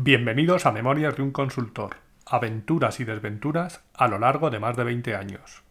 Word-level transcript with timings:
Bienvenidos 0.00 0.64
a 0.64 0.70
Memorias 0.70 1.16
de 1.16 1.22
un 1.22 1.32
consultor, 1.32 1.96
aventuras 2.24 3.00
y 3.00 3.04
desventuras 3.04 3.82
a 3.94 4.06
lo 4.06 4.20
largo 4.20 4.48
de 4.48 4.60
más 4.60 4.76
de 4.76 4.84
20 4.84 5.16
años. 5.16 5.64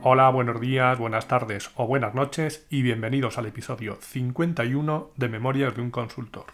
Hola, 0.00 0.30
buenos 0.30 0.58
días, 0.58 0.98
buenas 0.98 1.28
tardes 1.28 1.70
o 1.74 1.86
buenas 1.86 2.14
noches 2.14 2.66
y 2.70 2.80
bienvenidos 2.80 3.36
al 3.36 3.44
episodio 3.44 3.98
51 4.00 5.10
de 5.16 5.28
Memorias 5.28 5.76
de 5.76 5.82
un 5.82 5.90
consultor. 5.90 6.46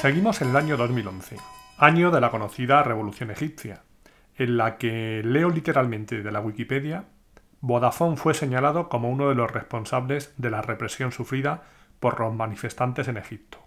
Seguimos 0.00 0.40
en 0.40 0.48
el 0.48 0.56
año 0.56 0.78
2011 0.78 1.36
año 1.76 2.10
de 2.10 2.20
la 2.20 2.30
conocida 2.30 2.82
Revolución 2.82 3.30
Egipcia, 3.30 3.82
en 4.36 4.56
la 4.56 4.76
que 4.78 5.22
leo 5.24 5.50
literalmente 5.50 6.22
de 6.22 6.32
la 6.32 6.40
Wikipedia, 6.40 7.04
Vodafone 7.60 8.16
fue 8.16 8.34
señalado 8.34 8.88
como 8.88 9.10
uno 9.10 9.28
de 9.28 9.34
los 9.34 9.50
responsables 9.50 10.34
de 10.36 10.50
la 10.50 10.62
represión 10.62 11.12
sufrida 11.12 11.64
por 11.98 12.20
los 12.20 12.34
manifestantes 12.34 13.08
en 13.08 13.16
Egipto. 13.16 13.58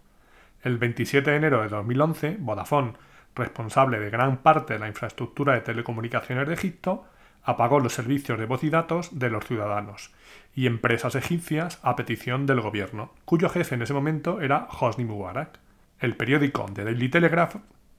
El 0.62 0.78
27 0.78 1.32
de 1.32 1.38
enero 1.38 1.62
de 1.62 1.70
2011, 1.70 2.38
Vodafone, 2.40 2.94
responsable 3.36 4.00
de 4.00 4.10
gran 4.10 4.38
parte 4.38 4.74
de 4.74 4.80
la 4.80 4.88
infraestructura 4.88 5.54
de 5.54 5.62
telecomunicaciones 5.62 6.48
de 6.48 6.54
Egipto, 6.54 7.06
apagó 7.44 7.80
los 7.80 7.94
servicios 7.94 8.40
de 8.40 8.46
voz 8.46 8.64
y 8.64 8.70
datos 8.70 9.20
de 9.20 9.30
los 9.30 9.46
ciudadanos 9.46 10.14
y 10.54 10.66
empresas 10.66 11.16
egipcias 11.16 11.80
a 11.84 11.96
petición 11.96 12.46
del 12.46 12.62
gobierno, 12.62 13.14
cuyo 13.26 13.50
jefe 13.50 13.76
en 13.76 13.82
ese 13.82 13.94
momento 13.94 14.42
era 14.42 14.68
Hosni 14.80 15.06
Mubarak. 15.06 15.60
El 16.00 16.16
periódico 16.16 16.66
The 16.74 16.84
Daily 16.84 17.10
Telegraph 17.10 17.56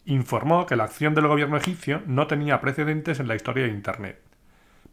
informó 0.09 0.65
que 0.65 0.77
la 0.77 0.85
acción 0.85 1.15
del 1.15 1.27
gobierno 1.27 1.59
egipcio 1.59 2.03
no 2.07 2.27
tenía 2.27 2.61
precedentes 2.61 3.21
en 3.21 3.29
la 3.29 3.37
historia 3.37 3.65
de 3.65 3.73
Internet. 3.73 4.21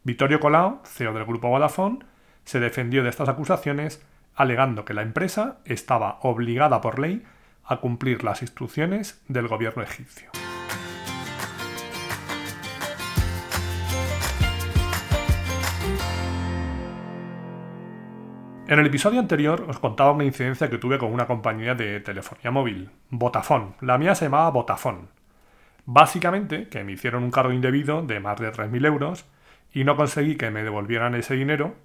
Vittorio 0.04 0.40
Colao, 0.40 0.82
CEO 0.84 1.14
del 1.14 1.24
grupo 1.24 1.48
Vodafone, 1.48 2.00
se 2.44 2.60
defendió 2.60 3.02
de 3.02 3.08
estas 3.08 3.28
acusaciones 3.28 4.04
alegando 4.34 4.84
que 4.84 4.94
la 4.94 5.02
empresa 5.02 5.58
estaba 5.64 6.18
obligada 6.20 6.82
por 6.82 6.98
ley 6.98 7.24
a 7.64 7.78
cumplir 7.78 8.24
las 8.24 8.42
instrucciones 8.42 9.22
del 9.26 9.48
gobierno 9.48 9.82
egipcio. 9.82 10.30
En 18.68 18.80
el 18.80 18.86
episodio 18.86 19.20
anterior 19.20 19.64
os 19.68 19.78
contaba 19.78 20.10
una 20.10 20.24
incidencia 20.24 20.68
que 20.68 20.78
tuve 20.78 20.98
con 20.98 21.12
una 21.12 21.28
compañía 21.28 21.76
de 21.76 22.00
telefonía 22.00 22.50
móvil, 22.50 22.90
Vodafone. 23.10 23.74
La 23.80 23.96
mía 23.96 24.16
se 24.16 24.24
llamaba 24.24 24.50
Vodafone. 24.50 25.15
Básicamente, 25.86 26.68
que 26.68 26.82
me 26.82 26.92
hicieron 26.92 27.22
un 27.22 27.30
cargo 27.30 27.52
indebido 27.52 28.02
de 28.02 28.18
más 28.18 28.38
de 28.40 28.52
3.000 28.52 28.86
euros 28.86 29.24
y 29.72 29.84
no 29.84 29.96
conseguí 29.96 30.36
que 30.36 30.50
me 30.50 30.64
devolvieran 30.64 31.14
ese 31.14 31.34
dinero. 31.34 31.76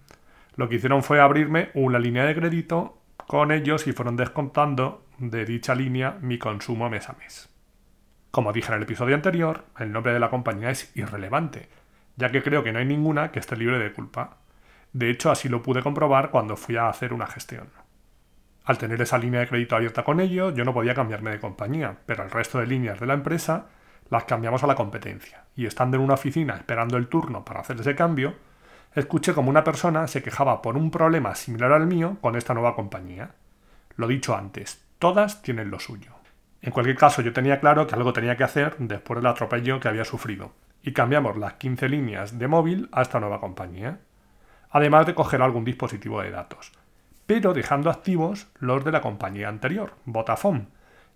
Lo 0.56 0.68
que 0.68 0.76
hicieron 0.76 1.04
fue 1.04 1.22
abrirme 1.22 1.70
una 1.76 2.00
línea 2.00 2.26
de 2.26 2.36
crédito 2.36 2.98
con 3.28 3.52
ellos 3.52 3.86
y 3.86 3.94
fueron 3.94 4.18
descontando 4.18 5.06
de 5.20 5.46
dicha 5.46 5.76
línea 5.76 6.18
mi 6.20 6.40
consumo 6.40 6.90
mes 6.90 7.10
a 7.10 7.14
mes. 7.14 7.50
Como 8.32 8.52
dije 8.54 8.72
en 8.72 8.78
el 8.78 8.84
episodio 8.84 9.14
anterior, 9.14 9.66
el 9.78 9.92
nombre 9.92 10.14
de 10.14 10.20
la 10.20 10.32
compañía 10.32 10.72
es 10.72 10.92
irrelevante, 10.96 11.70
ya 12.16 12.32
que 12.32 12.42
creo 12.42 12.64
que 12.64 12.72
no 12.72 12.80
hay 12.80 12.86
ninguna 12.86 13.32
que 13.32 13.40
esté 13.40 13.56
libre 13.56 13.78
de 13.78 13.94
culpa. 13.94 14.38
De 14.94 15.12
hecho, 15.12 15.30
así 15.30 15.48
lo 15.48 15.62
pude 15.62 15.84
comprobar 15.84 16.32
cuando 16.32 16.58
fui 16.58 16.76
a 16.76 16.90
hacer 16.90 17.14
una 17.14 17.28
gestión. 17.28 17.70
Al 18.64 18.78
tener 18.80 19.02
esa 19.02 19.18
línea 19.18 19.42
de 19.42 19.48
crédito 19.48 19.76
abierta 19.76 20.04
con 20.04 20.20
ellos, 20.20 20.56
yo 20.56 20.66
no 20.66 20.74
podía 20.74 20.96
cambiarme 20.96 21.32
de 21.32 21.40
compañía, 21.40 21.98
pero 22.06 22.24
el 22.24 22.32
resto 22.32 22.60
de 22.60 22.68
líneas 22.68 23.00
de 23.00 23.06
la 23.06 23.14
empresa 23.14 23.68
las 24.12 24.26
cambiamos 24.26 24.64
a 24.64 24.68
la 24.68 24.76
competencia. 24.76 25.46
Y 25.56 25.66
estando 25.66 25.98
en 25.98 26.04
una 26.04 26.14
oficina 26.14 26.54
esperando 26.54 26.98
el 26.98 27.08
turno 27.08 27.44
para 27.44 27.62
hacer 27.62 27.80
ese 27.80 27.96
cambio, 27.96 28.36
escuché 28.94 29.34
como 29.34 29.50
una 29.50 29.64
persona 29.64 30.06
se 30.06 30.22
quejaba 30.22 30.62
por 30.62 30.78
un 30.78 30.92
problema 30.92 31.34
similar 31.34 31.72
al 31.72 31.88
mío 31.88 32.18
con 32.22 32.36
esta 32.36 32.54
nueva 32.54 32.76
compañía. 32.76 33.32
Lo 33.96 34.06
dicho 34.06 34.36
antes, 34.36 34.86
todas 35.00 35.42
tienen 35.42 35.72
lo 35.72 35.80
suyo. 35.80 36.12
En 36.62 36.72
cualquier 36.72 36.98
caso, 36.98 37.24
yo 37.24 37.34
tenía 37.34 37.60
claro 37.60 37.88
que 37.88 37.96
algo 37.96 38.14
tenía 38.14 38.38
que 38.38 38.44
hacer 38.44 38.76
después 38.78 39.18
del 39.18 39.26
atropello 39.26 39.80
que 39.80 39.88
había 39.88 40.06
sufrido, 40.06 40.52
y 40.84 40.94
cambiamos 40.94 41.38
las 41.38 41.54
15 41.54 41.90
líneas 41.90 42.38
de 42.38 42.48
móvil 42.48 42.88
a 42.92 43.02
esta 43.02 43.20
nueva 43.20 43.40
compañía 43.40 43.98
además 44.72 45.06
de 45.06 45.14
coger 45.14 45.42
algún 45.42 45.66
dispositivo 45.66 46.22
de 46.22 46.32
datos, 46.32 46.72
pero 47.28 47.54
dejando 47.54 47.90
activos 47.90 48.48
los 48.60 48.84
de 48.84 48.92
la 48.92 49.02
compañía 49.02 49.50
anterior, 49.50 49.94
Vodafone, 50.06 50.68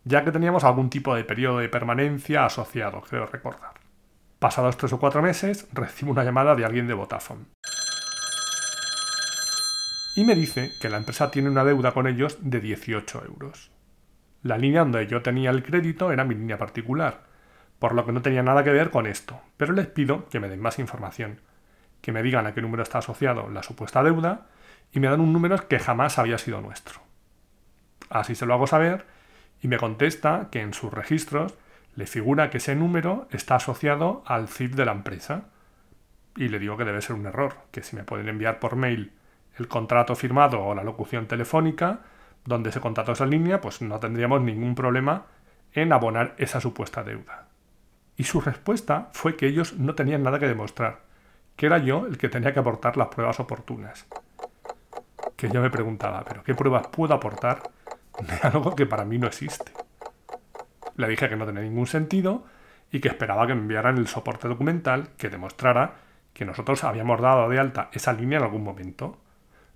ya 0.05 0.23
que 0.23 0.31
teníamos 0.31 0.63
algún 0.63 0.89
tipo 0.89 1.13
de 1.13 1.23
periodo 1.23 1.59
de 1.59 1.67
permanencia 1.67 2.45
asociado, 2.45 3.01
creo 3.01 3.25
recordar. 3.25 3.73
Pasados 4.39 4.77
tres 4.77 4.93
o 4.93 4.99
cuatro 4.99 5.21
meses, 5.21 5.67
recibo 5.73 6.11
una 6.11 6.23
llamada 6.23 6.55
de 6.55 6.63
alguien 6.63 6.87
de 6.87 6.93
Vodafone. 6.93 7.45
Y 10.15 10.23
me 10.23 10.35
dice 10.35 10.71
que 10.79 10.89
la 10.89 10.97
empresa 10.97 11.29
tiene 11.29 11.49
una 11.49 11.65
deuda 11.65 11.91
con 11.91 12.07
ellos 12.07 12.37
de 12.39 12.61
18 12.61 13.25
euros. 13.25 13.71
La 14.43 14.57
línea 14.57 14.81
donde 14.81 15.07
yo 15.07 15.21
tenía 15.21 15.49
el 15.49 15.63
crédito 15.63 16.11
era 16.11 16.23
mi 16.23 16.35
línea 16.35 16.57
particular, 16.57 17.23
por 17.79 17.93
lo 17.93 18.05
que 18.05 18.13
no 18.13 18.21
tenía 18.21 18.43
nada 18.43 18.63
que 18.63 18.71
ver 18.71 18.91
con 18.91 19.07
esto, 19.07 19.41
pero 19.57 19.73
les 19.73 19.87
pido 19.87 20.29
que 20.29 20.39
me 20.39 20.47
den 20.47 20.61
más 20.61 20.79
información 20.79 21.41
que 22.05 22.11
me 22.11 22.21
digan 22.21 22.45
a 22.45 22.53
qué 22.53 22.61
número 22.61 22.83
está 22.83 22.99
asociado 22.99 23.49
la 23.49 23.63
supuesta 23.63 24.03
deuda 24.03 24.45
y 24.91 24.99
me 24.99 25.07
dan 25.07 25.21
un 25.21 25.33
número 25.33 25.67
que 25.67 25.79
jamás 25.79 26.19
había 26.19 26.37
sido 26.37 26.61
nuestro. 26.61 27.01
Así 28.11 28.35
se 28.35 28.45
lo 28.45 28.53
hago 28.53 28.67
saber 28.67 29.07
y 29.61 29.67
me 29.67 29.77
contesta 29.77 30.49
que 30.51 30.61
en 30.61 30.73
sus 30.73 30.93
registros 30.93 31.55
le 31.95 32.05
figura 32.05 32.49
que 32.49 32.57
ese 32.57 32.75
número 32.75 33.27
está 33.31 33.55
asociado 33.55 34.23
al 34.25 34.47
CIF 34.47 34.75
de 34.75 34.85
la 34.85 34.91
empresa. 34.91 35.45
Y 36.35 36.49
le 36.49 36.59
digo 36.59 36.77
que 36.77 36.83
debe 36.83 37.01
ser 37.01 37.15
un 37.15 37.25
error, 37.25 37.55
que 37.71 37.81
si 37.81 37.95
me 37.95 38.03
pueden 38.03 38.27
enviar 38.27 38.59
por 38.59 38.75
mail 38.75 39.13
el 39.57 39.67
contrato 39.67 40.15
firmado 40.15 40.61
o 40.61 40.75
la 40.75 40.83
locución 40.83 41.27
telefónica 41.27 42.01
donde 42.43 42.71
se 42.71 42.81
contrató 42.81 43.13
esa 43.13 43.25
línea, 43.25 43.61
pues 43.61 43.81
no 43.81 43.99
tendríamos 43.99 44.41
ningún 44.41 44.75
problema 44.75 45.25
en 45.73 45.91
abonar 45.91 46.35
esa 46.37 46.61
supuesta 46.61 47.03
deuda. 47.03 47.47
Y 48.17 48.25
su 48.25 48.39
respuesta 48.39 49.09
fue 49.13 49.35
que 49.35 49.47
ellos 49.47 49.73
no 49.77 49.95
tenían 49.95 50.23
nada 50.23 50.39
que 50.39 50.47
demostrar, 50.47 50.99
que 51.55 51.65
era 51.65 51.79
yo 51.79 52.05
el 52.05 52.17
que 52.17 52.29
tenía 52.29 52.53
que 52.53 52.59
aportar 52.59 52.97
las 52.97 53.07
pruebas 53.07 53.39
oportunas. 53.39 54.05
Que 55.35 55.49
yo 55.49 55.61
me 55.61 55.69
preguntaba, 55.69 56.23
¿pero 56.23 56.43
qué 56.43 56.53
pruebas 56.53 56.87
puedo 56.87 57.13
aportar 57.13 57.63
de 58.21 58.35
algo 58.47 58.75
que 58.75 58.85
para 58.85 59.05
mí 59.05 59.17
no 59.17 59.27
existe? 59.27 59.71
Le 60.95 61.07
dije 61.07 61.29
que 61.29 61.35
no 61.35 61.45
tenía 61.45 61.61
ningún 61.61 61.87
sentido 61.87 62.45
y 62.91 62.99
que 62.99 63.09
esperaba 63.09 63.47
que 63.47 63.55
me 63.55 63.61
enviaran 63.61 63.97
el 63.97 64.07
soporte 64.07 64.47
documental 64.47 65.09
que 65.17 65.29
demostrara 65.29 65.95
que 66.33 66.45
nosotros 66.45 66.83
habíamos 66.83 67.21
dado 67.21 67.49
de 67.49 67.59
alta 67.59 67.89
esa 67.93 68.13
línea 68.13 68.39
en 68.39 68.45
algún 68.45 68.63
momento. 68.63 69.17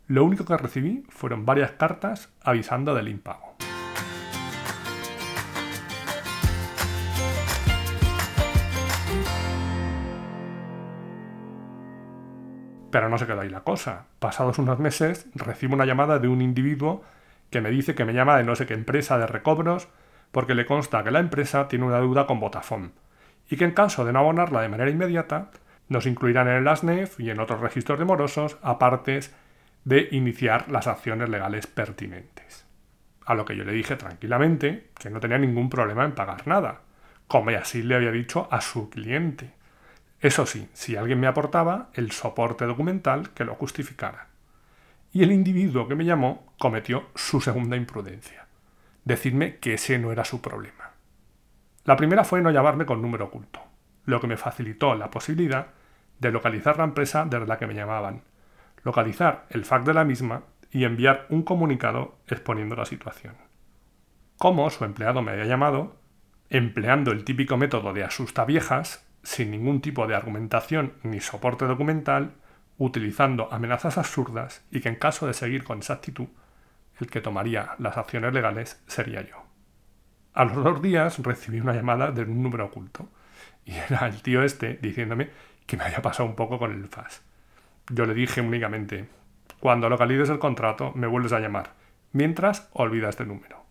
Lo 0.08 0.24
único 0.24 0.46
que 0.46 0.58
recibí 0.58 1.06
fueron 1.10 1.46
varias 1.46 1.72
cartas 1.72 2.30
avisando 2.42 2.96
del 2.96 3.10
impago. 3.10 3.56
Pero 12.92 13.08
no 13.08 13.18
se 13.18 13.28
quedó 13.28 13.42
ahí 13.42 13.50
la 13.50 13.62
cosa. 13.62 14.08
Pasados 14.20 14.58
unos 14.58 14.80
meses 14.80 15.28
recibo 15.36 15.76
una 15.76 15.86
llamada 15.86 16.20
de 16.20 16.28
un 16.28 16.42
individuo 16.42 17.04
que 17.50 17.62
me 17.62 17.72
dice 17.72 17.96
que 17.96 18.06
me 18.06 18.14
llama 18.14 18.38
de 18.38 18.44
no 18.44 18.56
sé 18.56 18.66
qué 18.66 18.74
empresa 18.74 19.18
de 19.18 19.28
recobros 19.28 19.88
porque 20.32 20.56
le 20.56 20.66
consta 20.66 21.04
que 21.04 21.12
la 21.12 21.20
empresa 21.20 21.68
tiene 21.68 21.86
una 21.86 22.00
deuda 22.00 22.28
con 22.28 22.40
Vodafone 22.40 22.92
y 23.50 23.58
que 23.58 23.66
en 23.66 23.72
caso 23.72 24.06
de 24.06 24.14
no 24.14 24.20
abonarla 24.20 24.62
de 24.62 24.70
manera 24.70 24.92
inmediata 24.92 25.52
nos 25.88 26.06
incluirán 26.06 26.48
en 26.48 26.56
el 26.56 26.68
ASNEF 26.68 27.20
y 27.20 27.32
en 27.32 27.40
otros 27.40 27.60
registros 27.60 27.98
de 27.98 28.06
morosos 28.06 28.58
aparte 28.62 29.20
de 29.86 30.08
iniciar 30.12 30.70
las 30.70 30.88
acciones 30.88 31.30
legales 31.30 31.66
pertinentes. 31.66 32.66
A 33.26 33.34
lo 33.34 33.46
que 33.46 33.56
yo 33.56 33.64
le 33.64 33.74
dije 33.74 33.96
tranquilamente 33.96 34.90
que 35.00 35.10
no 35.10 35.20
tenía 35.20 35.38
ningún 35.38 35.70
problema 35.70 36.06
en 36.06 36.14
pagar 36.14 36.48
nada, 36.48 36.82
como 37.28 37.50
así 37.52 37.84
le 37.84 37.96
había 37.96 38.12
dicho 38.12 38.48
a 38.52 38.62
su 38.62 38.90
cliente. 38.90 39.52
Eso 40.20 40.46
sí, 40.46 40.70
si 40.74 40.96
alguien 40.96 41.20
me 41.20 41.28
aportaba 41.28 41.90
el 41.94 42.12
soporte 42.12 42.66
documental 42.66 43.32
que 43.32 43.46
lo 43.46 43.56
justificara. 43.56 44.29
Y 45.12 45.24
el 45.24 45.32
individuo 45.32 45.88
que 45.88 45.96
me 45.96 46.06
llamó 46.06 46.54
cometió 46.60 47.10
su 47.16 47.42
segunda 47.42 47.76
imprudencia. 47.76 48.48
Decirme 49.04 49.58
que 49.58 49.74
ese 49.74 49.98
no 49.98 50.12
era 50.12 50.24
su 50.24 50.42
problema. 50.42 50.92
La 51.86 51.96
primera 51.96 52.24
fue 52.24 52.42
no 52.42 52.52
llamarme 52.52 52.86
con 52.86 53.02
número 53.02 53.26
oculto, 53.26 53.62
lo 54.06 54.22
que 54.22 54.28
me 54.28 54.38
facilitó 54.38 54.94
la 54.96 55.10
posibilidad 55.10 55.68
de 56.20 56.32
localizar 56.32 56.78
la 56.78 56.84
empresa 56.84 57.26
desde 57.26 57.48
la 57.48 57.58
que 57.58 57.66
me 57.66 57.74
llamaban, 57.74 58.24
localizar 58.84 59.46
el 59.50 59.66
fax 59.66 59.86
de 59.86 59.94
la 59.94 60.04
misma 60.04 60.44
y 60.72 60.84
enviar 60.84 61.26
un 61.30 61.44
comunicado 61.44 62.20
exponiendo 62.28 62.76
la 62.76 62.86
situación. 62.86 63.36
Como 64.38 64.70
su 64.70 64.86
empleado 64.86 65.22
me 65.22 65.32
había 65.32 65.46
llamado, 65.46 65.98
empleando 66.50 67.12
el 67.12 67.24
típico 67.24 67.58
método 67.58 67.94
de 67.94 68.04
asusta 68.04 68.46
viejas, 68.46 69.08
sin 69.24 69.52
ningún 69.52 69.82
tipo 69.82 70.08
de 70.08 70.16
argumentación 70.16 70.94
ni 71.04 71.20
soporte 71.20 71.66
documental, 71.66 72.36
utilizando 72.80 73.54
amenazas 73.54 73.98
absurdas 73.98 74.66
y 74.72 74.80
que 74.80 74.90
en 74.90 74.96
caso 74.96 75.28
de 75.28 75.34
seguir 75.34 75.64
con 75.64 75.80
esa 75.80 75.94
actitud, 75.94 76.28
el 77.00 77.08
que 77.08 77.22
tomaría 77.22 77.76
las 77.78 77.98
acciones 77.98 78.34
legales 78.34 78.82
sería 78.88 79.22
yo. 79.22 79.44
A 80.34 80.46
los 80.46 80.64
dos 80.64 80.82
días 80.82 81.20
recibí 81.20 81.60
una 81.60 81.74
llamada 81.74 82.12
de 82.12 82.24
un 82.24 82.42
número 82.42 82.66
oculto. 82.66 83.10
Y 83.66 83.74
era 83.74 84.08
el 84.08 84.22
tío 84.22 84.44
este 84.44 84.80
diciéndome 84.82 85.30
que 85.66 85.78
me 85.78 85.84
había 85.84 86.02
pasado 86.02 86.28
un 86.28 86.36
poco 86.36 86.58
con 86.58 86.72
el 86.72 86.88
FAS. 86.88 87.22
Yo 87.90 88.06
le 88.06 88.14
dije 88.14 88.42
únicamente, 88.42 89.08
cuando 89.60 89.90
localices 89.90 90.30
el 90.30 90.40
contrato 90.40 90.94
me 90.96 91.08
vuelves 91.08 91.34
a 91.34 91.40
llamar. 91.40 91.74
Mientras, 92.14 92.70
olvida 92.74 93.10
este 93.10 93.26
número. 93.26 93.64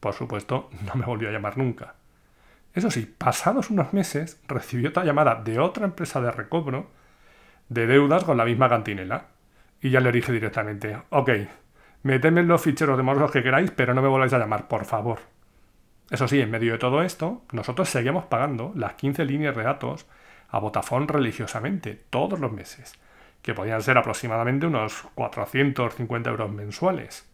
Por 0.00 0.14
supuesto, 0.14 0.70
no 0.86 0.94
me 0.94 1.04
volvió 1.04 1.28
a 1.28 1.32
llamar 1.32 1.58
nunca. 1.58 1.94
Eso 2.72 2.90
sí, 2.90 3.06
pasados 3.06 3.70
unos 3.70 3.92
meses, 3.92 4.40
recibió 4.48 4.90
otra 4.90 5.04
llamada 5.04 5.34
de 5.36 5.58
otra 5.58 5.84
empresa 5.84 6.20
de 6.20 6.30
recobro 6.30 6.90
de 7.68 7.86
deudas 7.86 8.24
con 8.24 8.36
la 8.36 8.44
misma 8.44 8.68
cantinela. 8.68 9.26
Y 9.80 9.90
ya 9.90 10.00
le 10.00 10.12
dije 10.12 10.32
directamente, 10.32 10.98
ok, 11.10 11.30
metedme 12.02 12.42
los 12.42 12.62
ficheros 12.62 12.96
de 12.96 13.02
morosos 13.02 13.30
que 13.30 13.42
queráis, 13.42 13.70
pero 13.70 13.94
no 13.94 14.02
me 14.02 14.08
volváis 14.08 14.32
a 14.32 14.38
llamar, 14.38 14.66
por 14.68 14.84
favor. 14.84 15.20
Eso 16.10 16.26
sí, 16.26 16.40
en 16.40 16.50
medio 16.50 16.72
de 16.72 16.78
todo 16.78 17.02
esto, 17.02 17.42
nosotros 17.52 17.88
seguíamos 17.88 18.24
pagando 18.24 18.72
las 18.74 18.94
15 18.94 19.24
líneas 19.24 19.54
de 19.54 19.62
datos 19.62 20.06
a 20.48 20.58
Vodafone 20.58 21.06
religiosamente, 21.06 22.06
todos 22.10 22.40
los 22.40 22.50
meses, 22.50 22.98
que 23.42 23.54
podían 23.54 23.82
ser 23.82 23.98
aproximadamente 23.98 24.66
unos 24.66 25.06
450 25.14 26.30
euros 26.30 26.50
mensuales. 26.50 27.30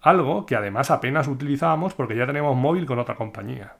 Algo 0.00 0.46
que 0.46 0.56
además 0.56 0.90
apenas 0.90 1.28
utilizábamos 1.28 1.92
porque 1.94 2.16
ya 2.16 2.26
tenemos 2.26 2.56
móvil 2.56 2.86
con 2.86 2.98
otra 2.98 3.16
compañía. 3.16 3.76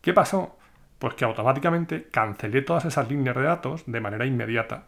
¿Qué 0.00 0.14
pasó? 0.14 0.56
Pues 0.98 1.14
que 1.14 1.24
automáticamente 1.24 2.08
cancelé 2.10 2.62
todas 2.62 2.84
esas 2.84 3.08
líneas 3.08 3.36
de 3.36 3.42
datos 3.42 3.84
de 3.86 4.00
manera 4.00 4.26
inmediata. 4.26 4.84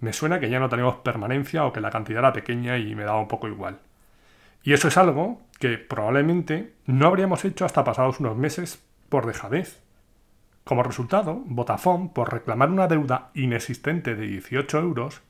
Me 0.00 0.12
suena 0.12 0.40
que 0.40 0.50
ya 0.50 0.60
no 0.60 0.68
tenemos 0.68 0.96
permanencia 0.96 1.64
o 1.64 1.72
que 1.72 1.80
la 1.80 1.90
cantidad 1.90 2.20
era 2.20 2.32
pequeña 2.32 2.78
y 2.78 2.94
me 2.94 3.04
daba 3.04 3.20
un 3.20 3.28
poco 3.28 3.48
igual. 3.48 3.78
Y 4.62 4.72
eso 4.72 4.88
es 4.88 4.96
algo 4.96 5.40
que 5.58 5.78
probablemente 5.78 6.74
no 6.86 7.06
habríamos 7.06 7.44
hecho 7.44 7.64
hasta 7.64 7.84
pasados 7.84 8.20
unos 8.20 8.36
meses 8.36 8.82
por 9.08 9.26
dejadez. 9.26 9.80
Como 10.64 10.84
resultado, 10.84 11.42
Vodafone, 11.46 12.10
por 12.14 12.32
reclamar 12.32 12.70
una 12.70 12.86
deuda 12.86 13.30
inexistente 13.34 14.14
de 14.14 14.26
18 14.26 14.78
euros, 14.78 15.22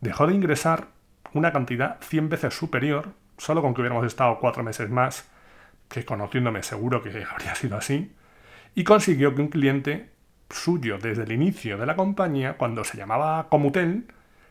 dejó 0.00 0.26
de 0.26 0.34
ingresar 0.34 0.88
una 1.32 1.52
cantidad 1.52 1.98
100 2.00 2.28
veces 2.28 2.54
superior, 2.54 3.12
solo 3.38 3.62
con 3.62 3.74
que 3.74 3.80
hubiéramos 3.80 4.06
estado 4.06 4.38
cuatro 4.38 4.62
meses 4.62 4.90
más, 4.90 5.28
que 5.88 6.04
conociéndome 6.04 6.62
seguro 6.62 7.02
que 7.02 7.24
habría 7.24 7.54
sido 7.54 7.76
así, 7.76 8.14
y 8.74 8.84
consiguió 8.84 9.34
que 9.34 9.42
un 9.42 9.48
cliente 9.48 10.10
suyo 10.50 10.98
desde 10.98 11.22
el 11.22 11.32
inicio 11.32 11.78
de 11.78 11.86
la 11.86 11.96
compañía, 11.96 12.56
cuando 12.56 12.84
se 12.84 12.96
llamaba 12.96 13.48
Comutel, 13.48 14.06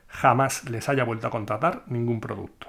jamás 0.08 0.70
les 0.70 0.88
haya 0.90 1.04
vuelto 1.04 1.28
a 1.28 1.30
contratar 1.30 1.84
ningún 1.88 2.22
producto. 2.22 2.68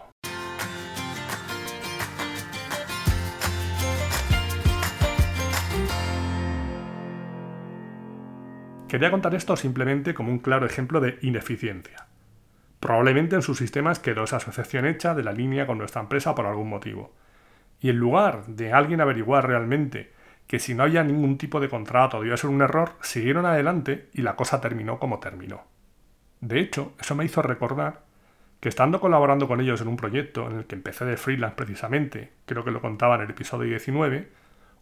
Quería 8.89 9.11
contar 9.11 9.35
esto 9.35 9.57
simplemente 9.57 10.15
como 10.15 10.31
un 10.31 10.39
claro 10.39 10.67
ejemplo 10.67 11.01
de 11.01 11.19
ineficiencia. 11.23 12.07
Probablemente 12.79 13.35
en 13.35 13.43
sus 13.43 13.59
sistemas 13.59 13.99
quedó 13.99 14.25
esa 14.25 14.37
asociación 14.37 14.87
hecha 14.87 15.15
de 15.15 15.25
la 15.25 15.33
línea 15.33 15.67
con 15.67 15.79
nuestra 15.79 16.03
empresa 16.03 16.35
por 16.35 16.47
algún 16.47 16.69
motivo. 16.69 17.13
Y 17.81 17.91
en 17.91 17.97
lugar 17.97 18.47
de 18.47 18.73
alguien 18.73 19.01
averiguar 19.01 19.49
realmente 19.49 20.14
que 20.47 20.59
si 20.59 20.75
no 20.75 20.83
había 20.83 21.03
ningún 21.03 21.39
tipo 21.39 21.61
de 21.61 21.69
contrato 21.69 22.21
debía 22.21 22.37
ser 22.37 22.51
un 22.51 22.63
error, 22.63 22.93
siguieron 23.01 23.47
adelante 23.47 24.09
y 24.13 24.23
la 24.23 24.37
cosa 24.37 24.61
terminó 24.61 24.99
como 24.99 25.21
terminó. 25.21 25.63
De 26.41 26.61
hecho, 26.61 26.95
eso 27.01 27.15
me 27.15 27.25
hizo 27.25 27.43
recordar 27.43 28.03
que 28.61 28.69
estando 28.69 29.01
colaborando 29.01 29.49
con 29.49 29.61
ellos 29.61 29.81
en 29.81 29.89
un 29.89 29.97
proyecto 29.97 30.51
en 30.51 30.59
el 30.59 30.67
que 30.67 30.75
empecé 30.75 31.05
de 31.05 31.17
freelance 31.17 31.57
precisamente, 31.57 32.33
creo 32.47 32.65
que 32.65 32.71
lo 32.71 32.81
contaba 32.81 33.17
en 33.17 33.23
el 33.23 33.31
episodio 33.31 33.69
19, 33.69 34.29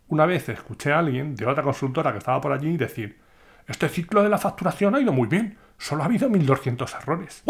una 0.09 0.27
vez 0.27 0.49
escuché 0.49 0.93
a 0.93 0.99
alguien 0.99 1.37
de 1.37 1.47
otra 1.47 1.63
consultora 1.63 2.13
que 2.13 2.19
estaba 2.19 2.41
por 2.41 2.53
allí 2.53 2.77
decir 2.77 3.19
este 3.67 3.89
ciclo 3.89 4.23
de 4.23 4.29
la 4.29 4.39
facturación 4.39 4.95
ha 4.95 5.01
ido 5.01 5.13
muy 5.13 5.29
bien. 5.29 5.57
Solo 5.79 6.03
ha 6.03 6.07
habido 6.07 6.29
1200 6.29 6.95
errores. 6.95 7.43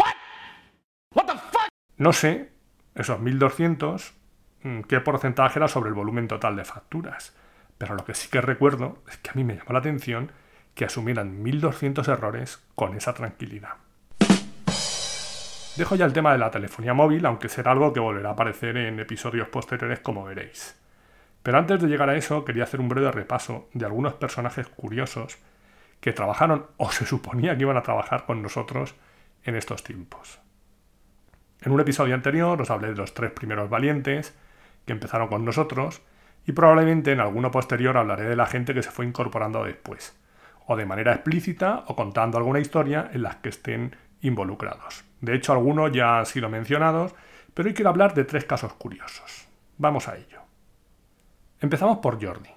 No 1.97 2.13
sé, 2.13 2.51
esos 2.95 3.19
1200, 3.19 4.13
mm, 4.63 4.81
qué 4.81 4.99
porcentaje 4.99 5.59
era 5.59 5.67
sobre 5.67 5.89
el 5.89 5.93
volumen 5.93 6.27
total 6.27 6.55
de 6.55 6.65
facturas. 6.65 7.35
Pero 7.83 7.95
lo 7.95 8.05
que 8.05 8.13
sí 8.13 8.29
que 8.29 8.39
recuerdo 8.39 8.99
es 9.09 9.17
que 9.17 9.31
a 9.31 9.33
mí 9.33 9.43
me 9.43 9.55
llamó 9.55 9.73
la 9.73 9.79
atención 9.79 10.31
que 10.73 10.85
asumieran 10.85 11.43
1200 11.43 12.07
errores 12.07 12.63
con 12.75 12.95
esa 12.95 13.13
tranquilidad. 13.13 13.73
Dejo 15.75 15.95
ya 15.97 16.05
el 16.05 16.13
tema 16.13 16.31
de 16.31 16.37
la 16.37 16.49
telefonía 16.49 16.93
móvil, 16.93 17.25
aunque 17.25 17.49
será 17.49 17.73
algo 17.73 17.91
que 17.91 17.99
volverá 17.99 18.29
a 18.29 18.31
aparecer 18.31 18.77
en 18.77 19.01
episodios 19.01 19.49
posteriores 19.49 19.99
como 19.99 20.23
veréis. 20.23 20.79
Pero 21.43 21.57
antes 21.57 21.81
de 21.81 21.89
llegar 21.89 22.09
a 22.09 22.15
eso, 22.15 22.45
quería 22.45 22.63
hacer 22.63 22.79
un 22.79 22.87
breve 22.87 23.11
repaso 23.11 23.67
de 23.73 23.85
algunos 23.85 24.13
personajes 24.13 24.69
curiosos 24.69 25.37
que 25.99 26.13
trabajaron 26.13 26.67
o 26.77 26.89
se 26.89 27.05
suponía 27.05 27.57
que 27.57 27.63
iban 27.63 27.75
a 27.75 27.83
trabajar 27.83 28.25
con 28.25 28.41
nosotros 28.41 28.95
en 29.43 29.57
estos 29.57 29.83
tiempos. 29.83 30.39
En 31.59 31.73
un 31.73 31.81
episodio 31.81 32.15
anterior 32.15 32.61
os 32.61 32.71
hablé 32.71 32.91
de 32.91 32.95
los 32.95 33.13
tres 33.13 33.31
primeros 33.31 33.69
valientes 33.69 34.33
que 34.85 34.93
empezaron 34.93 35.27
con 35.27 35.43
nosotros 35.43 36.01
y 36.45 36.51
probablemente 36.51 37.11
en 37.11 37.19
alguno 37.19 37.51
posterior 37.51 37.97
hablaré 37.97 38.25
de 38.25 38.35
la 38.35 38.45
gente 38.45 38.73
que 38.73 38.83
se 38.83 38.91
fue 38.91 39.05
incorporando 39.05 39.63
después, 39.63 40.17
o 40.65 40.75
de 40.75 40.85
manera 40.85 41.13
explícita 41.13 41.83
o 41.87 41.95
contando 41.95 42.37
alguna 42.37 42.59
historia 42.59 43.09
en 43.13 43.23
la 43.23 43.41
que 43.41 43.49
estén 43.49 43.95
involucrados. 44.21 45.03
De 45.21 45.35
hecho, 45.35 45.53
algunos 45.53 45.91
ya 45.91 46.19
han 46.19 46.25
sido 46.25 46.49
mencionados, 46.49 47.13
pero 47.53 47.67
hoy 47.67 47.73
quiero 47.73 47.89
hablar 47.89 48.13
de 48.13 48.25
tres 48.25 48.45
casos 48.45 48.73
curiosos. 48.73 49.47
Vamos 49.77 50.07
a 50.07 50.15
ello. 50.15 50.41
Empezamos 51.59 51.99
por 51.99 52.23
Jordi. 52.23 52.49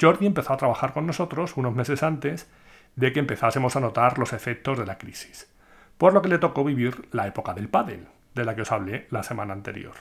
Jordi 0.00 0.26
empezó 0.26 0.52
a 0.52 0.56
trabajar 0.56 0.92
con 0.92 1.06
nosotros 1.06 1.56
unos 1.56 1.74
meses 1.74 2.02
antes 2.02 2.50
de 2.96 3.12
que 3.12 3.20
empezásemos 3.20 3.76
a 3.76 3.80
notar 3.80 4.18
los 4.18 4.32
efectos 4.32 4.78
de 4.78 4.86
la 4.86 4.98
crisis, 4.98 5.52
por 5.98 6.12
lo 6.12 6.22
que 6.22 6.28
le 6.28 6.38
tocó 6.38 6.64
vivir 6.64 7.08
la 7.12 7.26
época 7.26 7.54
del 7.54 7.68
pádel, 7.68 8.08
de 8.34 8.44
la 8.44 8.54
que 8.54 8.62
os 8.62 8.72
hablé 8.72 9.06
la 9.10 9.22
semana 9.22 9.52
anterior. 9.52 9.94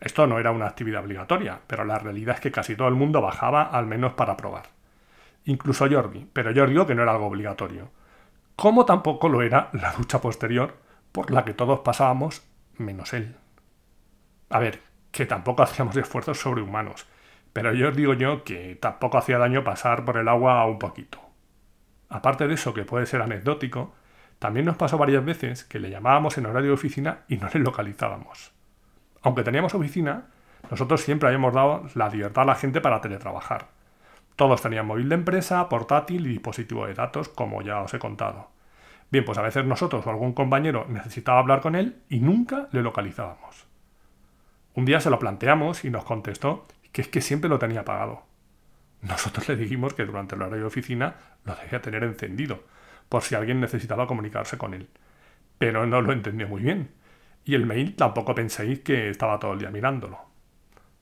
Esto 0.00 0.26
no 0.26 0.38
era 0.38 0.50
una 0.50 0.66
actividad 0.66 1.04
obligatoria, 1.04 1.60
pero 1.66 1.84
la 1.84 1.98
realidad 1.98 2.36
es 2.36 2.40
que 2.40 2.50
casi 2.50 2.74
todo 2.74 2.88
el 2.88 2.94
mundo 2.94 3.20
bajaba 3.20 3.62
al 3.62 3.86
menos 3.86 4.14
para 4.14 4.36
probar. 4.36 4.64
Incluso 5.44 5.88
Jordi, 5.90 6.26
pero 6.32 6.50
yo 6.50 6.66
digo 6.66 6.86
que 6.86 6.94
no 6.94 7.02
era 7.02 7.12
algo 7.12 7.26
obligatorio. 7.26 7.90
Como 8.56 8.84
tampoco 8.86 9.28
lo 9.28 9.42
era 9.42 9.68
la 9.72 9.92
ducha 9.92 10.20
posterior, 10.20 10.76
por 11.12 11.30
la 11.30 11.44
que 11.44 11.54
todos 11.54 11.80
pasábamos, 11.80 12.42
menos 12.78 13.12
él. 13.12 13.36
A 14.48 14.58
ver, 14.58 14.80
que 15.10 15.26
tampoco 15.26 15.62
hacíamos 15.62 15.96
esfuerzos 15.96 16.40
sobrehumanos, 16.40 17.06
pero 17.52 17.72
yo 17.74 17.88
os 17.88 17.96
digo 17.96 18.14
yo 18.14 18.44
que 18.44 18.76
tampoco 18.76 19.18
hacía 19.18 19.38
daño 19.38 19.64
pasar 19.64 20.04
por 20.04 20.16
el 20.16 20.28
agua 20.28 20.64
un 20.66 20.78
poquito. 20.78 21.20
Aparte 22.08 22.48
de 22.48 22.54
eso, 22.54 22.74
que 22.74 22.84
puede 22.84 23.06
ser 23.06 23.22
anecdótico, 23.22 23.94
también 24.38 24.66
nos 24.66 24.76
pasó 24.76 24.98
varias 24.98 25.24
veces 25.24 25.64
que 25.64 25.78
le 25.78 25.90
llamábamos 25.90 26.38
en 26.38 26.46
horario 26.46 26.68
de 26.68 26.74
oficina 26.74 27.20
y 27.28 27.36
no 27.36 27.48
le 27.52 27.60
localizábamos. 27.60 28.52
Aunque 29.22 29.42
teníamos 29.42 29.74
oficina, 29.74 30.24
nosotros 30.70 31.00
siempre 31.00 31.28
habíamos 31.28 31.54
dado 31.54 31.86
la 31.94 32.08
libertad 32.08 32.42
a 32.42 32.46
la 32.46 32.54
gente 32.54 32.80
para 32.80 33.00
teletrabajar. 33.00 33.68
Todos 34.36 34.62
tenían 34.62 34.86
móvil 34.86 35.08
de 35.08 35.16
empresa, 35.16 35.68
portátil 35.68 36.26
y 36.26 36.30
dispositivo 36.30 36.86
de 36.86 36.94
datos, 36.94 37.28
como 37.28 37.62
ya 37.62 37.80
os 37.80 37.92
he 37.92 37.98
contado. 37.98 38.48
Bien, 39.10 39.24
pues 39.24 39.38
a 39.38 39.42
veces 39.42 39.64
nosotros 39.64 40.06
o 40.06 40.10
algún 40.10 40.32
compañero 40.32 40.86
necesitaba 40.88 41.40
hablar 41.40 41.60
con 41.60 41.74
él 41.74 41.96
y 42.08 42.20
nunca 42.20 42.68
le 42.72 42.82
localizábamos. 42.82 43.66
Un 44.74 44.84
día 44.84 45.00
se 45.00 45.10
lo 45.10 45.18
planteamos 45.18 45.84
y 45.84 45.90
nos 45.90 46.04
contestó 46.04 46.66
que 46.92 47.02
es 47.02 47.08
que 47.08 47.20
siempre 47.20 47.50
lo 47.50 47.58
tenía 47.58 47.80
apagado. 47.80 48.22
Nosotros 49.02 49.48
le 49.48 49.56
dijimos 49.56 49.94
que 49.94 50.04
durante 50.04 50.36
el 50.36 50.42
horario 50.42 50.60
de 50.60 50.66
oficina 50.66 51.16
lo 51.44 51.56
debía 51.56 51.82
tener 51.82 52.04
encendido, 52.04 52.62
por 53.08 53.22
si 53.22 53.34
alguien 53.34 53.60
necesitaba 53.60 54.06
comunicarse 54.06 54.58
con 54.58 54.74
él. 54.74 54.88
Pero 55.58 55.86
no 55.86 56.00
lo 56.00 56.12
entendió 56.12 56.46
muy 56.46 56.62
bien. 56.62 56.90
Y 57.44 57.54
el 57.54 57.66
mail 57.66 57.96
tampoco 57.96 58.34
penséis 58.34 58.80
que 58.80 59.10
estaba 59.10 59.38
todo 59.38 59.54
el 59.54 59.58
día 59.58 59.70
mirándolo. 59.70 60.18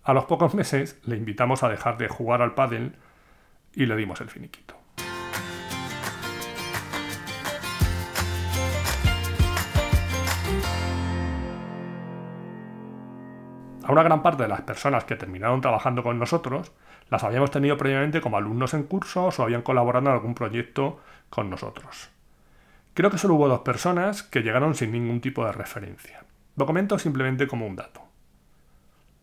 A 0.04 0.14
los 0.14 0.25
pocos 0.25 0.54
meses 0.54 0.99
le 1.04 1.16
invitamos 1.16 1.62
a 1.62 1.68
dejar 1.68 1.99
de 1.99 2.09
jugar 2.09 2.40
al 2.40 2.54
pádel 2.54 2.95
y 3.75 3.87
le 3.87 3.97
dimos 3.97 4.21
el 4.21 4.30
finiquito. 4.30 4.75
A 13.85 13.92
una 13.92 14.02
gran 14.02 14.23
parte 14.23 14.42
de 14.42 14.50
las 14.50 14.61
personas 14.61 15.04
que 15.04 15.16
terminaron 15.16 15.62
trabajando 15.62 16.02
con 16.02 16.18
nosotros 16.18 16.73
las 17.09 17.25
habíamos 17.25 17.50
tenido 17.50 17.78
previamente 17.78 18.21
como 18.21 18.37
alumnos 18.37 18.75
en 18.75 18.83
cursos 18.83 19.38
o 19.38 19.42
habían 19.42 19.62
colaborado 19.62 20.07
en 20.07 20.12
algún 20.12 20.35
proyecto 20.35 21.00
con 21.30 21.49
nosotros. 21.49 22.11
Creo 22.92 23.11
que 23.11 23.16
solo 23.16 23.35
hubo 23.35 23.49
dos 23.49 23.61
personas 23.61 24.23
que 24.23 24.42
llegaron 24.42 24.75
sin 24.75 24.92
ningún 24.92 25.23
tipo 25.23 25.45
de 25.45 25.52
referencia. 25.52 26.27
Lo 26.58 26.66
comento 26.66 26.98
simplemente 26.98 27.46
como 27.46 27.68
un 27.68 27.76
dato. 27.76 28.02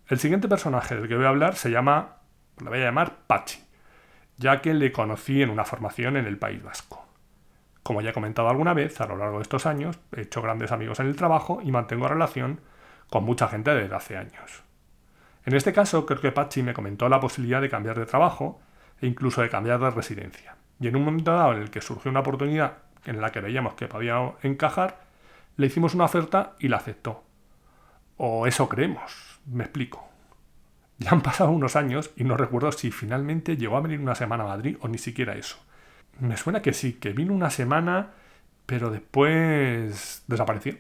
El 0.07 0.19
siguiente 0.19 0.47
personaje 0.47 0.95
del 0.95 1.09
que 1.09 1.17
voy 1.17 1.25
a 1.25 1.29
hablar 1.29 1.55
se 1.55 1.69
llama, 1.69 2.15
lo 2.63 2.69
voy 2.69 2.79
a 2.79 2.85
llamar 2.85 3.17
Pachi, 3.27 3.61
ya 4.37 4.61
que 4.61 4.73
le 4.73 4.93
conocí 4.93 5.41
en 5.41 5.49
una 5.49 5.65
formación 5.65 6.15
en 6.15 6.27
el 6.27 6.37
País 6.37 6.63
Vasco. 6.63 7.05
Como 7.83 7.99
ya 7.99 8.11
he 8.11 8.13
comentado 8.13 8.47
alguna 8.47 8.73
vez, 8.73 9.01
a 9.01 9.07
lo 9.07 9.17
largo 9.17 9.39
de 9.39 9.41
estos 9.41 9.65
años 9.65 9.99
he 10.15 10.21
hecho 10.21 10.41
grandes 10.41 10.71
amigos 10.71 11.01
en 11.01 11.07
el 11.07 11.17
trabajo 11.17 11.59
y 11.61 11.73
mantengo 11.73 12.07
relación 12.07 12.61
con 13.09 13.25
mucha 13.25 13.49
gente 13.49 13.75
desde 13.75 13.93
hace 13.93 14.15
años. 14.15 14.63
En 15.45 15.55
este 15.55 15.73
caso, 15.73 16.05
creo 16.05 16.21
que 16.21 16.31
Pachi 16.31 16.63
me 16.63 16.73
comentó 16.73 17.09
la 17.09 17.19
posibilidad 17.19 17.59
de 17.59 17.69
cambiar 17.69 17.99
de 17.99 18.05
trabajo 18.05 18.61
e 19.01 19.07
incluso 19.07 19.41
de 19.41 19.49
cambiar 19.49 19.81
de 19.81 19.89
residencia. 19.89 20.55
Y 20.79 20.87
en 20.87 20.95
un 20.95 21.03
momento 21.03 21.33
dado 21.33 21.51
en 21.51 21.63
el 21.63 21.69
que 21.69 21.81
surgió 21.81 22.09
una 22.09 22.21
oportunidad 22.21 22.77
en 23.03 23.19
la 23.19 23.33
que 23.33 23.41
veíamos 23.41 23.73
que 23.73 23.89
podía 23.89 24.35
encajar, 24.41 25.03
le 25.57 25.67
hicimos 25.67 25.95
una 25.95 26.05
oferta 26.05 26.53
y 26.59 26.69
la 26.69 26.77
aceptó. 26.77 27.24
O 28.17 28.47
eso 28.47 28.69
creemos, 28.69 29.39
me 29.45 29.63
explico. 29.63 30.07
Ya 30.97 31.11
han 31.11 31.21
pasado 31.21 31.51
unos 31.51 31.75
años 31.75 32.11
y 32.15 32.23
no 32.23 32.37
recuerdo 32.37 32.71
si 32.71 32.91
finalmente 32.91 33.57
llegó 33.57 33.75
a 33.75 33.81
venir 33.81 33.99
una 33.99 34.15
semana 34.15 34.45
a 34.45 34.47
Madrid 34.47 34.77
o 34.79 34.87
ni 34.87 34.97
siquiera 34.97 35.35
eso. 35.35 35.57
Me 36.19 36.37
suena 36.37 36.61
que 36.61 36.71
sí, 36.71 36.93
que 36.93 37.11
vino 37.11 37.33
una 37.33 37.49
semana, 37.49 38.11
pero 38.65 38.89
después 38.89 40.23
desapareció. 40.27 40.77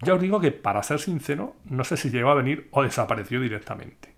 Ya 0.00 0.14
os 0.14 0.20
digo 0.20 0.40
que, 0.40 0.52
para 0.52 0.82
ser 0.82 0.98
sincero, 0.98 1.56
no 1.64 1.84
sé 1.84 1.96
si 1.96 2.10
llegó 2.10 2.30
a 2.30 2.34
venir 2.34 2.68
o 2.70 2.82
desapareció 2.82 3.40
directamente. 3.40 4.14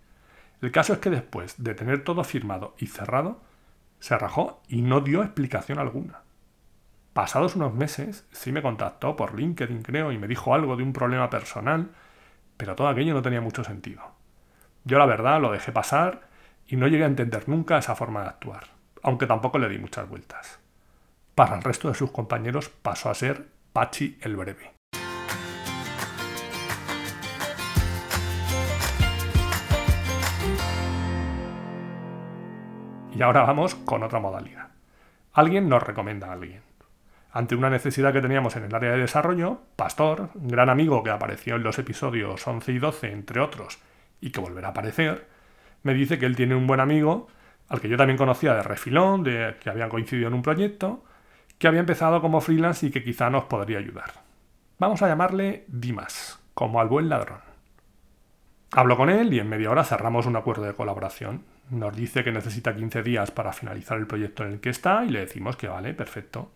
El 0.61 0.73
caso 0.73 0.93
es 0.93 0.99
que 0.99 1.11
después 1.11 1.62
de 1.62 1.75
tener 1.75 2.05
todo 2.05 2.25
firmado 2.25 2.75
y 2.79 2.87
cerrado, 2.87 3.41
se 4.00 4.17
rajó 4.17 4.62
y 4.69 4.83
no 4.83 5.00
dio 5.00 5.23
explicación 5.23 5.79
alguna. 5.79 6.23
Pasados 7.18 7.56
unos 7.56 7.75
meses, 7.75 8.25
sí 8.30 8.52
me 8.52 8.62
contactó 8.62 9.16
por 9.16 9.34
LinkedIn, 9.34 9.82
creo, 9.82 10.12
y 10.12 10.18
me 10.18 10.28
dijo 10.28 10.54
algo 10.54 10.76
de 10.76 10.84
un 10.84 10.92
problema 10.92 11.28
personal, 11.28 11.90
pero 12.56 12.76
todo 12.76 12.87
aquello 12.87 13.12
no 13.12 13.22
tenía 13.22 13.40
mucho 13.40 13.64
sentido. 13.64 14.02
Yo 14.84 15.00
la 15.00 15.06
verdad 15.06 15.40
lo 15.40 15.50
dejé 15.50 15.72
pasar 15.72 16.28
y 16.68 16.76
no 16.76 16.87
llegué 16.87 17.02
a 17.02 17.08
entender 17.08 17.48
nunca 17.48 17.76
esa 17.76 17.96
forma 17.96 18.22
de 18.22 18.28
actuar, 18.28 18.68
aunque 19.02 19.26
tampoco 19.26 19.58
le 19.58 19.68
di 19.68 19.78
muchas 19.78 20.08
vueltas. 20.08 20.60
Para 21.34 21.56
el 21.56 21.62
resto 21.64 21.88
de 21.88 21.94
sus 21.94 22.12
compañeros 22.12 22.68
pasó 22.68 23.10
a 23.10 23.14
ser 23.16 23.48
Pachi 23.72 24.16
el 24.20 24.37
breve. 24.37 24.75
Y 33.12 33.22
ahora 33.22 33.42
vamos 33.42 33.75
con 33.75 34.04
otra 34.04 34.20
modalidad. 34.20 34.68
Alguien 35.32 35.68
nos 35.68 35.82
recomienda 35.82 36.28
a 36.28 36.34
alguien. 36.34 36.67
Ante 37.38 37.54
una 37.54 37.71
necesidad 37.71 38.12
que 38.12 38.21
teníamos 38.21 38.57
en 38.57 38.64
el 38.64 38.75
área 38.75 38.90
de 38.90 38.99
desarrollo, 38.99 39.61
Pastor, 39.76 40.30
gran 40.35 40.68
amigo 40.68 41.04
que 41.04 41.11
apareció 41.11 41.54
en 41.54 41.62
los 41.62 41.78
episodios 41.78 42.45
11 42.45 42.73
y 42.73 42.78
12, 42.80 43.12
entre 43.12 43.40
otros, 43.40 43.78
y 44.21 44.30
que 44.30 44.40
volverá 44.40 44.66
a 44.66 44.71
aparecer, 44.73 45.28
me 45.85 45.95
dice 45.95 46.18
que 46.18 46.26
él 46.26 46.35
tiene 46.35 46.57
un 46.57 46.66
buen 46.66 46.80
amigo, 46.80 47.28
al 47.68 47.80
que 47.80 47.88
yo 47.88 47.97
también 47.97 48.16
conocía 48.16 48.54
de 48.54 48.64
refilón, 48.64 49.23
de 49.23 49.54
que 49.61 49.71
habían 49.71 49.88
coincidido 49.88 50.26
en 50.26 50.35
un 50.35 50.42
proyecto, 50.42 51.04
que 51.59 51.68
había 51.68 51.78
empezado 51.78 52.21
como 52.21 52.40
freelance 52.40 52.85
y 52.85 52.90
que 52.90 53.04
quizá 53.04 53.30
nos 53.30 53.45
podría 53.45 53.78
ayudar. 53.78 54.14
Vamos 54.80 55.00
a 55.02 55.07
llamarle 55.07 55.64
Dimas, 55.68 56.40
como 56.54 56.80
al 56.80 56.88
buen 56.88 57.09
ladrón. 57.09 57.38
Hablo 58.73 58.97
con 58.97 59.11
él 59.11 59.33
y 59.33 59.38
en 59.38 59.49
media 59.49 59.71
hora 59.71 59.85
cerramos 59.85 60.26
un 60.26 60.35
acuerdo 60.35 60.64
de 60.64 60.75
colaboración. 60.75 61.45
Nos 61.71 61.95
dice 61.95 62.25
que 62.25 62.33
necesita 62.33 62.75
15 62.75 63.04
días 63.04 63.30
para 63.30 63.52
finalizar 63.52 63.97
el 63.97 64.09
proyecto 64.09 64.42
en 64.42 64.54
el 64.54 64.61
que 64.61 64.71
está 64.71 65.04
y 65.04 65.11
le 65.11 65.21
decimos 65.21 65.57
que 65.57 65.68
vale, 65.68 65.95
perfecto. 65.95 66.50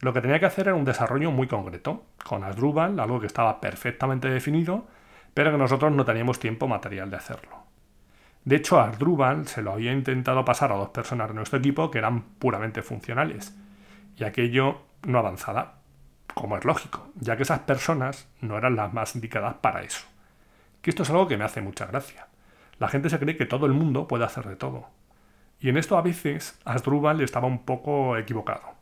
Lo 0.00 0.14
que 0.14 0.22
tenía 0.22 0.40
que 0.40 0.46
hacer 0.46 0.68
era 0.68 0.76
un 0.76 0.84
desarrollo 0.84 1.30
muy 1.30 1.46
concreto, 1.46 2.04
con 2.24 2.42
Asdrubal, 2.42 2.98
algo 2.98 3.20
que 3.20 3.26
estaba 3.26 3.60
perfectamente 3.60 4.30
definido, 4.30 4.86
pero 5.34 5.50
que 5.50 5.58
nosotros 5.58 5.92
no 5.92 6.06
teníamos 6.06 6.38
tiempo 6.38 6.66
material 6.66 7.10
de 7.10 7.16
hacerlo. 7.16 7.60
De 8.44 8.56
hecho, 8.56 8.80
a 8.80 8.90
se 9.44 9.60
lo 9.60 9.72
había 9.72 9.92
intentado 9.92 10.42
pasar 10.44 10.72
a 10.72 10.76
dos 10.76 10.88
personas 10.88 11.28
de 11.28 11.34
nuestro 11.34 11.58
equipo 11.58 11.90
que 11.90 11.98
eran 11.98 12.22
puramente 12.38 12.80
funcionales, 12.80 13.54
y 14.16 14.24
aquello 14.24 14.80
no 15.06 15.18
avanzaba, 15.18 15.80
como 16.32 16.56
es 16.56 16.64
lógico, 16.64 17.08
ya 17.16 17.36
que 17.36 17.42
esas 17.42 17.60
personas 17.60 18.26
no 18.40 18.56
eran 18.56 18.76
las 18.76 18.94
más 18.94 19.14
indicadas 19.14 19.56
para 19.60 19.82
eso. 19.82 20.06
Que 20.80 20.88
esto 20.88 21.02
es 21.02 21.10
algo 21.10 21.28
que 21.28 21.36
me 21.36 21.44
hace 21.44 21.60
mucha 21.60 21.84
gracia. 21.84 22.26
La 22.78 22.88
gente 22.88 23.10
se 23.10 23.18
cree 23.18 23.36
que 23.36 23.44
todo 23.44 23.66
el 23.66 23.72
mundo 23.72 24.08
puede 24.08 24.24
hacer 24.24 24.46
de 24.48 24.56
todo. 24.56 24.86
Y 25.60 25.68
en 25.68 25.76
esto 25.76 25.98
a 25.98 26.02
veces 26.02 26.58
Asdrúbal 26.64 27.20
estaba 27.20 27.46
un 27.46 27.66
poco 27.66 28.16
equivocado. 28.16 28.79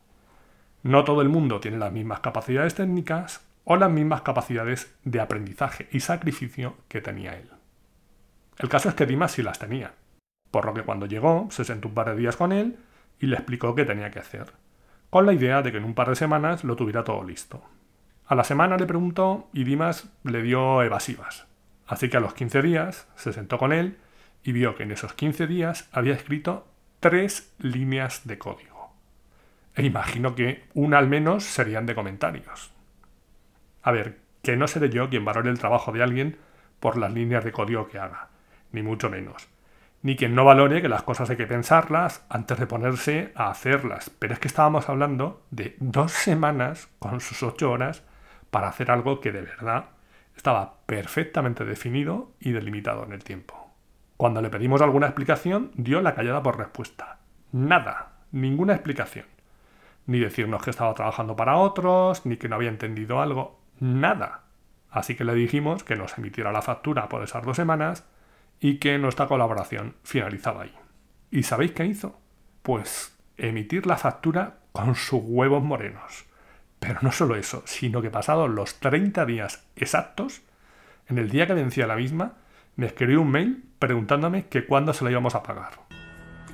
No 0.83 1.03
todo 1.03 1.21
el 1.21 1.29
mundo 1.29 1.59
tiene 1.59 1.77
las 1.77 1.91
mismas 1.91 2.21
capacidades 2.21 2.75
técnicas 2.75 3.45
o 3.65 3.75
las 3.75 3.91
mismas 3.91 4.21
capacidades 4.21 4.95
de 5.03 5.19
aprendizaje 5.19 5.87
y 5.91 5.99
sacrificio 5.99 6.75
que 6.87 7.01
tenía 7.01 7.37
él. 7.37 7.49
El 8.57 8.69
caso 8.69 8.89
es 8.89 8.95
que 8.95 9.05
Dimas 9.05 9.33
sí 9.33 9.43
las 9.43 9.59
tenía, 9.59 9.93
por 10.51 10.65
lo 10.65 10.73
que 10.73 10.83
cuando 10.83 11.05
llegó 11.05 11.47
se 11.51 11.65
sentó 11.65 11.89
un 11.89 11.93
par 11.93 12.09
de 12.09 12.15
días 12.15 12.35
con 12.35 12.51
él 12.51 12.77
y 13.19 13.27
le 13.27 13.35
explicó 13.35 13.75
qué 13.75 13.85
tenía 13.85 14.09
que 14.11 14.19
hacer, 14.19 14.53
con 15.09 15.25
la 15.25 15.33
idea 15.33 15.61
de 15.61 15.71
que 15.71 15.77
en 15.77 15.85
un 15.85 15.93
par 15.93 16.09
de 16.09 16.15
semanas 16.15 16.63
lo 16.63 16.75
tuviera 16.75 17.03
todo 17.03 17.23
listo. 17.23 17.61
A 18.25 18.35
la 18.35 18.43
semana 18.43 18.77
le 18.77 18.85
preguntó 18.85 19.49
y 19.53 19.63
Dimas 19.63 20.09
le 20.23 20.41
dio 20.41 20.83
evasivas. 20.83 21.47
Así 21.87 22.09
que 22.09 22.17
a 22.17 22.19
los 22.19 22.33
15 22.35 22.61
días 22.61 23.07
se 23.15 23.33
sentó 23.33 23.57
con 23.57 23.73
él 23.73 23.97
y 24.43 24.51
vio 24.51 24.75
que 24.75 24.83
en 24.83 24.91
esos 24.91 25.13
15 25.13 25.47
días 25.47 25.89
había 25.91 26.13
escrito 26.13 26.67
tres 26.99 27.53
líneas 27.57 28.27
de 28.27 28.37
código. 28.37 28.68
E 29.79 29.85
imagino 29.85 30.35
que 30.35 30.65
una 30.73 30.97
al 30.97 31.07
menos 31.07 31.45
serían 31.45 31.85
de 31.85 31.95
comentarios. 31.95 32.73
A 33.81 33.93
ver, 33.93 34.19
que 34.41 34.57
no 34.57 34.67
seré 34.67 34.89
yo 34.89 35.09
quien 35.09 35.23
valore 35.23 35.49
el 35.49 35.57
trabajo 35.57 35.93
de 35.93 36.03
alguien 36.03 36.37
por 36.81 36.97
las 36.97 37.13
líneas 37.13 37.45
de 37.45 37.53
código 37.53 37.87
que 37.87 37.97
haga, 37.97 38.27
ni 38.73 38.81
mucho 38.81 39.09
menos. 39.09 39.47
Ni 40.01 40.17
quien 40.17 40.35
no 40.35 40.43
valore 40.43 40.81
que 40.81 40.89
las 40.89 41.03
cosas 41.03 41.29
hay 41.29 41.37
que 41.37 41.47
pensarlas 41.47 42.25
antes 42.27 42.59
de 42.59 42.67
ponerse 42.67 43.31
a 43.35 43.51
hacerlas. 43.51 44.09
Pero 44.09 44.33
es 44.33 44.39
que 44.39 44.49
estábamos 44.49 44.89
hablando 44.89 45.45
de 45.49 45.77
dos 45.79 46.11
semanas 46.11 46.89
con 46.99 47.21
sus 47.21 47.41
ocho 47.41 47.71
horas 47.71 48.03
para 48.51 48.67
hacer 48.67 48.91
algo 48.91 49.21
que 49.21 49.31
de 49.31 49.43
verdad 49.43 49.85
estaba 50.35 50.81
perfectamente 50.87 51.63
definido 51.63 52.33
y 52.41 52.51
delimitado 52.51 53.05
en 53.05 53.13
el 53.13 53.23
tiempo. 53.23 53.71
Cuando 54.17 54.41
le 54.41 54.49
pedimos 54.49 54.81
alguna 54.81 55.05
explicación, 55.05 55.71
dio 55.75 56.01
la 56.01 56.15
callada 56.15 56.43
por 56.43 56.57
respuesta. 56.57 57.19
Nada, 57.53 58.17
ninguna 58.33 58.73
explicación. 58.73 59.38
Ni 60.09 60.17
decirnos 60.17 60.63
que 60.63 60.71
estaba 60.71 60.95
trabajando 60.95 61.35
para 61.35 61.57
otros, 61.57 62.25
ni 62.25 62.37
que 62.37 62.49
no 62.49 62.55
había 62.55 62.69
entendido 62.69 63.21
algo, 63.21 63.61
nada. 63.79 64.45
Así 64.89 65.13
que 65.13 65.23
le 65.23 65.35
dijimos 65.35 65.83
que 65.83 65.95
nos 65.95 66.17
emitiera 66.17 66.51
la 66.51 66.63
factura 66.63 67.07
por 67.07 67.21
esas 67.21 67.45
dos 67.45 67.55
semanas 67.55 68.07
y 68.59 68.79
que 68.79 68.97
nuestra 68.97 69.27
colaboración 69.27 69.97
finalizaba 70.01 70.63
ahí. 70.63 70.75
¿Y 71.29 71.43
sabéis 71.43 71.73
qué 71.73 71.85
hizo? 71.85 72.19
Pues 72.63 73.15
emitir 73.37 73.85
la 73.85 73.97
factura 73.97 74.57
con 74.71 74.95
sus 74.95 75.21
huevos 75.23 75.63
morenos. 75.63 76.25
Pero 76.79 76.97
no 77.03 77.11
solo 77.11 77.35
eso, 77.35 77.61
sino 77.67 78.01
que 78.01 78.09
pasados 78.09 78.49
los 78.49 78.79
30 78.79 79.27
días 79.27 79.67
exactos, 79.75 80.41
en 81.07 81.19
el 81.19 81.29
día 81.29 81.45
que 81.45 81.53
vencía 81.53 81.85
la 81.85 81.95
misma, 81.95 82.33
me 82.77 82.87
escribió 82.87 83.21
un 83.21 83.29
mail 83.29 83.63
preguntándome 83.77 84.47
que 84.47 84.65
cuándo 84.65 84.91
se 84.91 85.03
la 85.03 85.11
íbamos 85.11 85.35
a 85.35 85.43
pagar. 85.43 85.73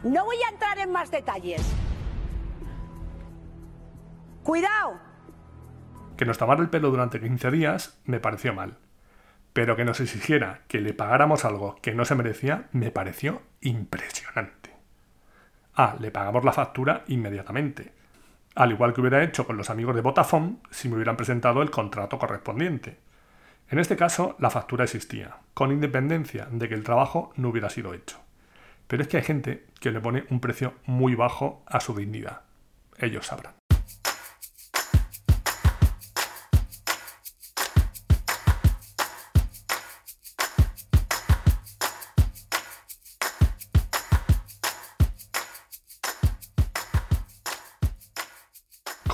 No 0.03 0.25
voy 0.25 0.43
a 0.45 0.51
entrar 0.51 0.77
en 0.77 0.91
más 0.91 1.09
detalles. 1.09 1.65
¡Cuidado! 4.45 5.01
Que 6.15 6.23
nos 6.23 6.37
tomara 6.37 6.61
el 6.61 6.69
pelo 6.69 6.89
durante 6.89 7.19
15 7.19 7.51
días 7.51 7.99
me 8.05 8.21
pareció 8.21 8.53
mal. 8.53 8.77
Pero 9.51 9.75
que 9.75 9.83
nos 9.83 9.99
exigiera 9.99 10.61
que 10.69 10.79
le 10.79 10.93
pagáramos 10.93 11.43
algo 11.43 11.75
que 11.81 11.93
no 11.93 12.05
se 12.05 12.15
merecía 12.15 12.69
me 12.71 12.91
pareció 12.91 13.41
impresionante. 13.59 14.73
Ah, 15.73 15.97
le 15.99 16.11
pagamos 16.11 16.45
la 16.45 16.53
factura 16.53 17.03
inmediatamente 17.07 17.93
al 18.55 18.71
igual 18.71 18.93
que 18.93 19.01
hubiera 19.01 19.23
hecho 19.23 19.45
con 19.45 19.57
los 19.57 19.69
amigos 19.69 19.95
de 19.95 20.01
Vodafone 20.01 20.57
si 20.71 20.87
me 20.87 20.95
hubieran 20.95 21.17
presentado 21.17 21.61
el 21.61 21.69
contrato 21.69 22.17
correspondiente. 22.17 22.97
En 23.69 23.79
este 23.79 23.97
caso, 23.97 24.35
la 24.39 24.49
factura 24.49 24.85
existía, 24.85 25.37
con 25.53 25.71
independencia 25.71 26.47
de 26.49 26.69
que 26.69 26.75
el 26.75 26.83
trabajo 26.83 27.33
no 27.35 27.49
hubiera 27.49 27.69
sido 27.69 27.93
hecho. 27.93 28.17
Pero 28.87 29.03
es 29.03 29.09
que 29.09 29.17
hay 29.17 29.23
gente 29.23 29.65
que 29.79 29.91
le 29.91 29.99
pone 29.99 30.23
un 30.29 30.39
precio 30.39 30.75
muy 30.85 31.15
bajo 31.15 31.63
a 31.65 31.79
su 31.79 31.95
dignidad. 31.95 32.41
Ellos 32.97 33.25
sabrán. 33.25 33.55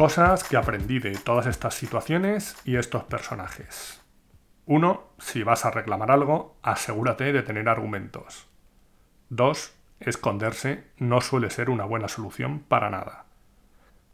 Cosas 0.02 0.44
que 0.44 0.58
aprendí 0.58 0.98
de 0.98 1.12
todas 1.12 1.46
estas 1.46 1.76
situaciones 1.76 2.56
y 2.66 2.78
estos 2.78 3.04
personajes. 3.04 4.02
1. 4.66 5.14
Si 5.20 5.44
vas 5.44 5.64
a 5.64 5.70
reclamar 5.70 6.10
algo, 6.10 6.58
asegúrate 6.64 7.32
de 7.32 7.44
tener 7.44 7.70
argumentos. 7.70 8.48
2. 9.30 9.76
Esconderse 10.00 10.86
no 10.98 11.22
suele 11.22 11.52
ser 11.52 11.70
una 11.70 11.86
buena 11.86 12.08
solución 12.08 12.62
para 12.62 12.90
nada. 12.90 13.26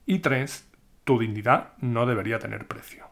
Y 0.05 0.19
3. 0.19 0.69
Tu 1.05 1.19
dignidad 1.19 1.71
no 1.77 2.05
debería 2.05 2.39
tener 2.39 2.67
precio. 2.67 3.07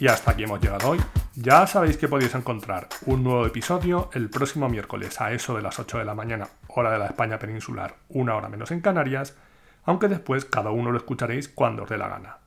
Y 0.00 0.08
hasta 0.08 0.30
aquí 0.30 0.44
hemos 0.44 0.62
llegado 0.62 0.88
hoy. 0.88 0.98
Ya 1.34 1.66
sabéis 1.66 1.98
que 1.98 2.08
podéis 2.08 2.34
encontrar 2.34 2.88
un 3.04 3.22
nuevo 3.22 3.44
episodio 3.44 4.08
el 4.14 4.30
próximo 4.30 4.66
miércoles 4.66 5.20
a 5.20 5.32
eso 5.32 5.54
de 5.54 5.60
las 5.60 5.78
8 5.78 5.98
de 5.98 6.06
la 6.06 6.14
mañana, 6.14 6.48
hora 6.68 6.90
de 6.90 6.98
la 6.98 7.04
España 7.04 7.38
peninsular, 7.38 7.96
una 8.08 8.34
hora 8.34 8.48
menos 8.48 8.70
en 8.70 8.80
Canarias, 8.80 9.36
aunque 9.84 10.08
después 10.08 10.46
cada 10.46 10.70
uno 10.70 10.90
lo 10.90 10.96
escucharéis 10.96 11.50
cuando 11.50 11.82
os 11.82 11.90
dé 11.90 11.98
la 11.98 12.08
gana. 12.08 12.38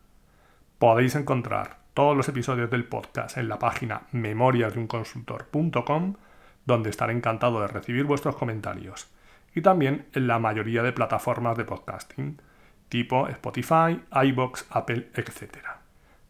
Podéis 0.80 1.14
encontrar 1.14 1.78
todos 1.94 2.18
los 2.18 2.28
episodios 2.28 2.72
del 2.72 2.86
podcast 2.86 3.38
en 3.38 3.48
la 3.48 3.60
página 3.60 4.08
memoriasdeunconsultor.com, 4.14 6.16
donde 6.66 6.90
estaré 6.90 7.14
encantado 7.14 7.62
de 7.62 7.68
recibir 7.68 8.06
vuestros 8.06 8.36
comentarios, 8.36 9.12
y 9.54 9.62
también 9.62 10.08
en 10.14 10.26
la 10.26 10.40
mayoría 10.40 10.82
de 10.82 10.92
plataformas 10.92 11.56
de 11.56 11.66
podcasting, 11.66 12.42
tipo 12.90 13.28
Spotify, 13.28 14.02
iBox, 14.24 14.66
Apple, 14.72 15.12
etc. 15.14 15.83